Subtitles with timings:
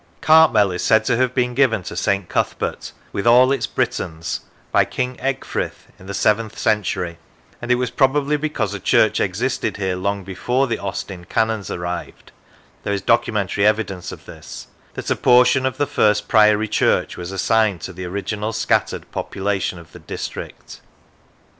[0.19, 2.27] Cartmel is said to have been given to St.
[2.27, 4.39] Cuthbert," with all its Britons,"
[4.71, 7.19] by King Ecgfrith in the seventh century,
[7.61, 12.31] and it was probably because a church existed here long before the Austin canons arrived
[12.81, 17.31] (there is documentary evidence of this), that a portion of the first Priory church was
[17.31, 20.81] assigned to the original scattered population of the district.